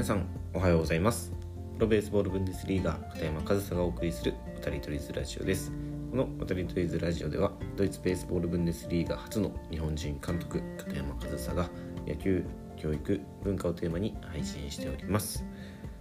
[0.00, 1.30] 皆さんおはようございます。
[1.74, 5.70] プロベースボールブンデスリーガ片山和沙がお送りする渡り鳥ズラジオです。
[6.10, 11.68] この渡り鳥ズラジオではドイツベースボールブンデスリーガ初の日本人監督片山和沙が
[12.06, 12.42] 野球
[12.78, 15.44] 教育文化をテーマに配信しております。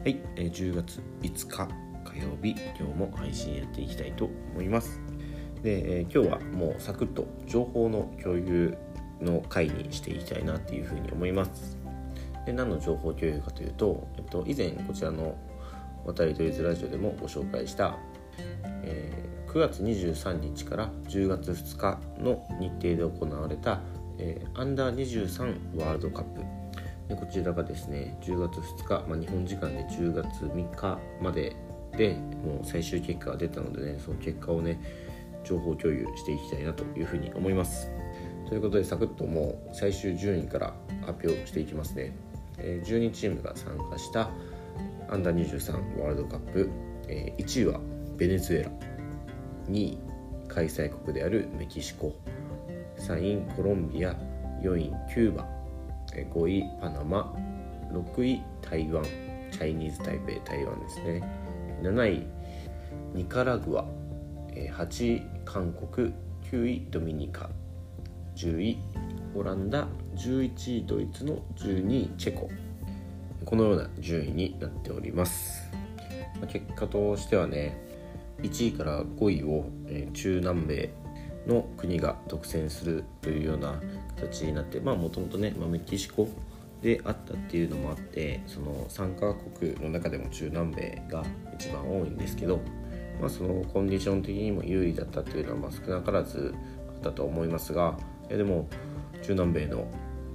[0.00, 1.68] はい、えー、10月5日
[2.10, 5.02] 火曜日今日も配信やっていきたいと思います。
[5.62, 8.74] で、え、今日はもうサクッと情報の共有
[9.20, 11.81] の回にしていきたいなっていうふうに思います。
[12.46, 15.36] で何の情報共有かというと、えっと、以前こちらの
[16.04, 17.96] 「渡りとりずラジオ」でもご紹介した、
[18.82, 23.80] えー、9月23日から10月2日の日程で行われた、
[24.18, 26.40] えー、アンダー23ワールドカップ
[27.08, 31.54] でこちらがですね10月2日、まあ、日本時間で10月3日まで
[31.96, 34.80] でもう最終結果が出たのでねその結果をね
[35.44, 37.90] 情報共有していきたいなというふうに思います。
[38.48, 40.74] ということでサクッともう最終順位から
[41.06, 42.12] 発表していきますね。
[42.62, 44.30] え12チームが参加した
[45.08, 46.70] アンダー23ワールドカップ、
[47.08, 47.80] え1位は
[48.16, 48.70] ベネズエラ
[49.68, 49.98] 2位
[50.48, 52.14] 開催国であるメキシコ
[52.98, 54.14] 3位コロンビア
[54.62, 55.46] 4位キューバ
[56.14, 57.34] 5位パナマ
[57.92, 59.02] 6位台湾
[59.50, 61.22] チャイニーズ台北台湾ですね
[61.82, 62.26] 7位
[63.14, 63.84] ニカラグア
[64.54, 66.12] 8位韓国
[66.50, 67.50] 9位ドミニカ
[68.36, 68.78] 10位
[69.34, 72.50] オランダ11位ドイツの12位チェコ。
[73.44, 75.70] このような順位になっております。
[76.48, 77.76] 結果としてはね
[78.42, 79.66] 1位から5位を
[80.12, 80.90] 中南米
[81.46, 83.80] の国が独占するというような
[84.16, 86.28] 形になってまあもともとね、ま、メキシコ
[86.82, 92.60] であったっていうのもあってその参加国の中でも中南米が一番多いんですけど、
[93.20, 96.54] まあ、そのコンディション的にも有利だったっていうのはま少なからず
[96.88, 97.96] あったと思いますが
[98.28, 98.68] いやでも
[99.22, 99.86] 中南米の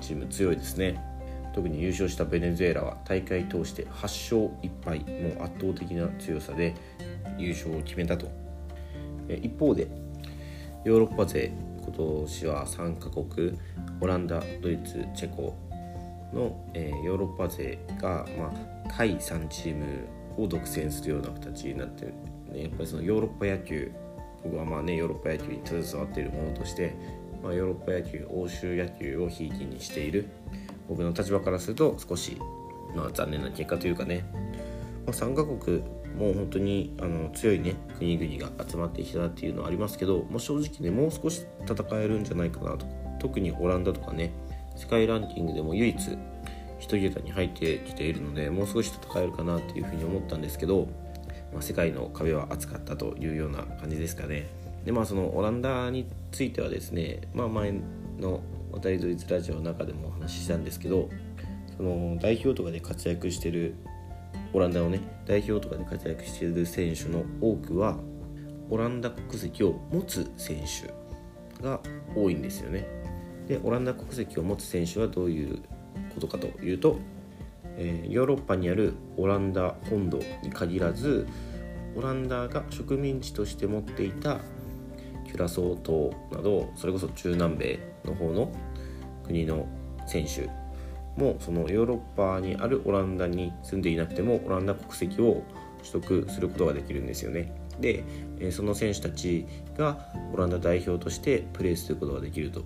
[0.00, 1.00] チーム強いですね。
[1.54, 6.74] 特に優勝したベネズエラは大会通して8勝1敗もう圧倒的な強さで
[7.38, 8.30] 優勝を決めたと。
[9.28, 9.88] 一方で
[10.84, 13.58] ヨーロッパ勢今年は3カ国
[14.00, 15.56] オランダドイツチェコ
[16.32, 18.52] の、えー、ヨーロッパ勢が、ま
[18.86, 22.14] あ、下位3チームを独占するような形になってる、
[22.52, 23.92] ね、やっぱりそのヨーロッパ野球
[24.42, 26.94] 僕はまあねヨーロッパ野球に携わっているものとして
[27.42, 30.28] まあ、ヨーロッパ野球欧州野球をひいきにしている。
[30.88, 32.36] 僕の立場からすると少し、
[32.96, 34.24] まあ、残念な結果というかね、
[35.06, 35.82] まあ、3カ国
[36.18, 42.86] もう本当にあの強いね国々が集まってきたっていうのはありますけど、まあ、正直ねもう少し戦えるんじゃないかなと。
[43.20, 44.32] 特にオランダとかね
[44.76, 46.18] 世界ランキングでも唯一
[46.80, 50.88] 1桁に入ってきているのでもう少し戦えるかなっていうふうに思ったんですけど、
[51.52, 54.48] まあ、世界の壁は厚かったというような感じですかね。
[54.84, 57.74] でまあそのオランダについてはですね、まあ、前
[58.18, 58.40] の
[58.72, 61.08] 「渡りドイツラジオ」の中でもお話ししたんですけど
[61.76, 63.74] その代表とかで活躍してる
[64.52, 67.98] オランダのね代表とかで活躍してる選手の多くは
[68.68, 71.80] オランダ国籍を持つ選手が
[72.14, 72.86] 多いんですよね。
[73.48, 75.58] でオランダ国籍を持つ選手はどういう
[76.14, 76.98] ことかというと、
[77.76, 81.26] えー、ヨーロッパにあるオランダ本土に限らず
[81.96, 84.38] オランダが植民地として持っていた
[85.30, 88.52] キュラソー島などそれこそ中南米の方の
[89.24, 89.66] 国の
[90.06, 90.48] 選手
[91.20, 95.42] もそのヨーロッパにあるオランダに住んでいなくてもオランダ国籍を
[95.78, 97.52] 取得することができるんですよね。
[97.80, 98.04] で
[98.50, 99.46] その選手たち
[99.76, 102.62] がオランダ代表としてプレーすることができると。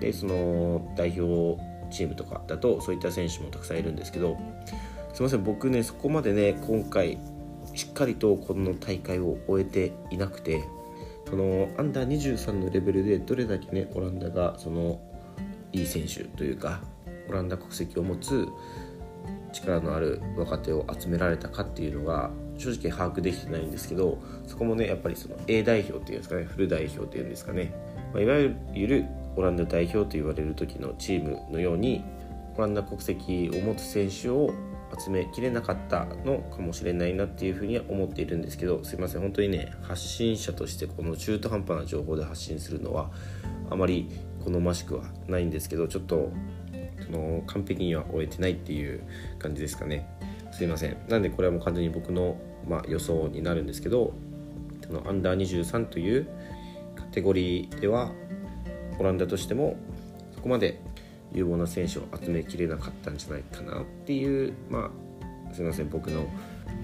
[0.00, 1.60] でその代表
[1.90, 4.36] チームとかだとそういった選手もたくさんいるんですけど
[5.12, 7.18] すいません僕ねそこまでね今回
[7.74, 10.64] しっかりとこの大会を終えていなくて
[11.28, 15.00] そのアンダー23のレベルでどれだけねオランダがその
[15.72, 16.80] いい選手というか
[17.28, 18.48] オランダ国籍を持つ
[19.52, 27.72] 力のある若手を集められたかっていうのが正直把握できてないんですけどそこもねやっぱりその A 代表っていうんですかねフル代表っていうんですかね、
[28.12, 32.04] まあ、いわゆるオランダ代表と言われる時のチームのように
[32.56, 34.52] オランダ国籍を持つ選手を
[34.98, 39.20] 集めきれなかったのかもしれないなっていうふうには思っているんですけどすいません。
[39.20, 43.10] 本当にね発信者としてこの中途半端な情報で発信するのは
[43.70, 44.10] あまり
[44.44, 46.30] 好ましくはないんですけどちょっと
[47.04, 49.02] その完璧には終えてないっていう
[49.38, 50.08] 感じですかね。
[50.52, 50.96] すいません。
[51.08, 52.36] なんでこれはもう完全に僕の、
[52.68, 54.14] まあ、予想になるんですけど
[54.86, 56.28] そのアンダー23という
[56.94, 58.12] カテゴリーでは
[58.98, 59.76] オランダとしても
[60.34, 60.80] そこまで
[61.34, 64.90] 有望な選手を集めきれなかったんじゃないかなっていうま
[65.50, 66.26] あすいません僕の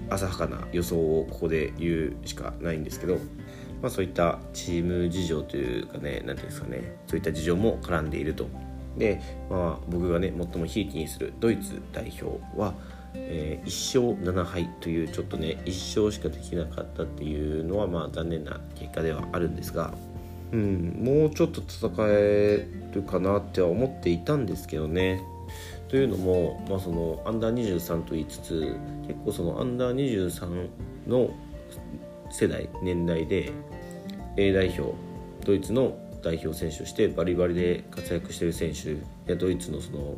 [0.09, 3.15] 浅はかな予想をここで言うしかないんですけど、
[3.81, 8.47] まあ、そういったチーム事情というかね何ていうんですかねそういった事情も絡んでいると。
[8.97, 12.73] で、まあ、僕がね最もひいきにするドイツ代表は
[13.13, 19.93] えー、1勝7敗というちょっとね1勝しかできなかったっていうのはまあ残念な結果ではあるんですが、
[20.51, 25.21] うん、もうちょっと戦えるかなっては思っていたんですけどね。
[25.87, 28.77] というのも、まあ、そのアンダー23と言いつつ
[29.07, 30.69] 結構そのアンダー23
[31.07, 31.31] の
[32.29, 33.51] 世代年代で
[34.37, 34.93] A 代表
[35.45, 38.95] ドイツの代表選手としてバリバリで活躍している選手
[39.29, 40.15] やドイツのその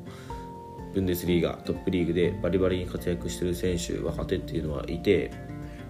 [0.93, 5.31] ブンデスリーガトップリーグでバリバリに活躍している選手若手っていうのはいて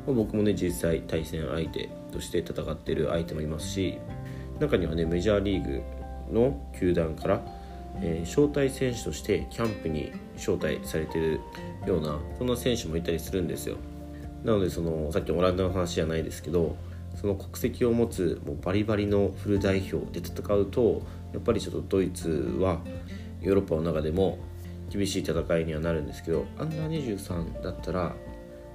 [0.05, 3.97] 僕もね実際対戦相手として戦っている相手もいますし
[4.67, 5.83] 中にはねメジャーリーグ
[6.31, 7.41] の球団から、
[8.01, 11.39] えー、招待選手としてキャンプに招待されてる
[11.85, 13.77] ようなそんな選手もいたりするんですよ。
[14.43, 16.75] なのでそのさっきオランダの話じゃないですけど
[17.15, 21.01] その国籍を持つもうバリバリのフル代表で戦うと
[21.31, 22.81] やっぱりちょっとドイツは
[23.41, 24.39] ヨーロッパの中でも
[24.89, 28.15] 厳しい戦いにはなるんですけどアンダー23だったら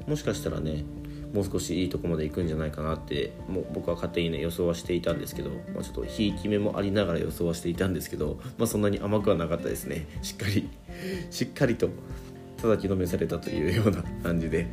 [0.06, 0.84] もしかしたらね
[1.32, 10.06] もう少しいいとこまで行くんじゃないかなってもう僕は勝手にね予想はしていたんですけど、まあ、ちょっとひいき目もありながら予想はしていたんですけど、まあ、そんなに甘くはなかったですね。
[10.22, 10.68] しっかり
[11.30, 11.88] しっかりと
[12.60, 14.66] 叩きのめされたというような感じで。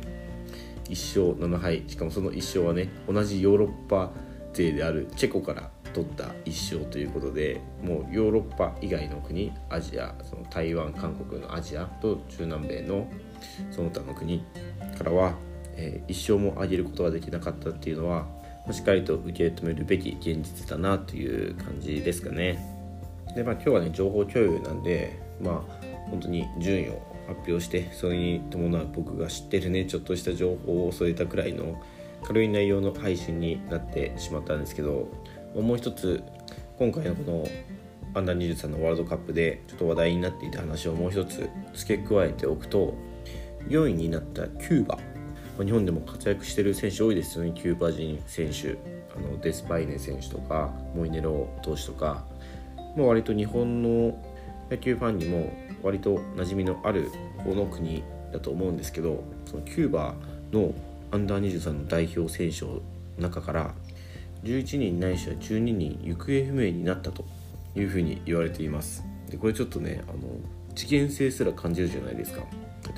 [0.88, 1.82] 1勝7敗。
[1.88, 4.12] しかもその1勝はね同じヨーロッパ
[4.52, 13.08] 勢であるチェコから取った1勝ということでもうヨーロッパ以外の国アジアその台湾韓国のアジアと中南米の
[13.70, 14.44] その他の国
[14.96, 15.34] からは、
[15.76, 18.26] えー、1勝も挙げることができなかったっていうのは
[18.72, 22.58] しっかりと受け止めるべき現実だなという感じですかね。
[23.34, 31.80] でまあ今日はね情報共有なんでまあ本当に順位を発表してそれに伴う僕が知ってるねちょっとした情報を添えたくらいの
[32.24, 35.08] 軽い内容の配信になってしまったんですけど
[35.54, 36.22] もう一つ
[36.78, 37.46] 今回のこの
[38.14, 42.94] アンダー23のワールドカップでちょっと話題になっていた話をもう一つ付け加えておくと
[43.68, 44.98] 4位になったキューバ
[45.64, 47.52] 日本でも活躍してる選手多いですよね。
[47.54, 48.76] キューバ人選手
[49.16, 52.24] あのデスパイネ選手とかモイネロ投手とか、
[52.96, 54.22] まあ、割と日本の
[54.70, 60.14] 野球ファンにも割と馴染みのある方の国だと思うんですけどそのキューバ
[60.52, 60.74] の
[61.12, 62.82] アンダー23の代表選手の
[63.18, 63.74] 中から
[64.44, 67.24] 11人ないしは12人行方不明になったと
[67.74, 69.04] いうふうに言われています。
[69.30, 70.18] でこれちょっとねあの
[70.76, 72.44] 事件性すら感じるじゃないですか。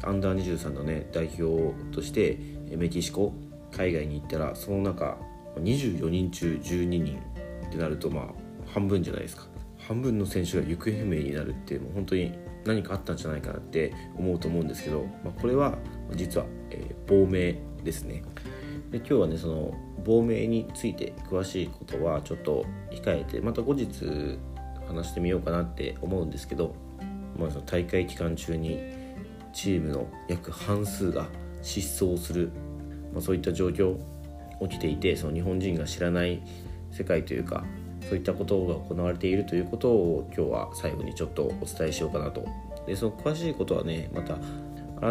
[0.03, 2.37] アンダー23のね代表として
[2.77, 3.33] メキシコ
[3.75, 5.17] 海外に行ったらその中
[5.57, 7.19] 24人中12人
[7.67, 8.25] ってなるとまあ
[8.67, 9.47] 半分じゃないですか。
[9.79, 12.37] 半分の選手が行方不明になるってもう本当に
[12.67, 15.79] 何かあったんじゃないかなって思うと思うんですけど、まあ、これは
[16.15, 18.23] 実は、えー、亡命ですね。
[18.91, 19.73] で今日はねその
[20.05, 24.39] 亡命について詳しいことはちょっと控えてまた後日
[24.87, 26.75] 話してみようかなって思うんですけど、
[27.38, 28.81] まあ、その大会期間中に
[29.52, 31.26] チームの約半数が
[31.62, 32.50] 失踪する、
[33.12, 33.96] まあ、そういった状況
[34.61, 36.43] 起きていてその日本人が知らない
[36.90, 37.64] 世界というか
[38.08, 42.46] そういったことが行われているということを今日は最後にちょっとお伝えしようかなと。
[42.87, 44.38] でその詳しいことはねまた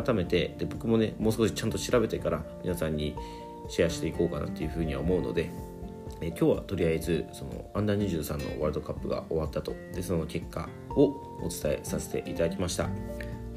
[0.03, 3.15] 改めてで僕もねもう少しちゃんと調べてから皆さんに
[3.69, 5.51] シェアしていこうかなっていうふうには思うので、
[6.21, 9.75] え今日はとりあえずそのアンダー23のワールドカップが終わったと。
[9.93, 11.03] でその結果を
[11.41, 12.89] お伝えさせていただきました。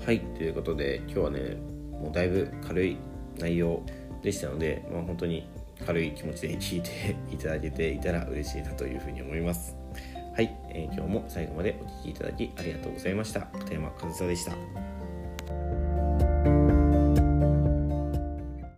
[0.04, 1.56] はいということで今日はね
[1.90, 2.96] もうだいぶ軽い
[3.38, 3.82] 内容
[4.22, 5.48] でしたので、まあ、本当に
[5.86, 9.76] 軽い気持ちで聞いていただけていたら嬉しいなというふうに思います。
[10.34, 13.40] はい、えー、今日も最後までお聴きいただきありがとうございました。
[13.40, 14.99] 片山和沙でした。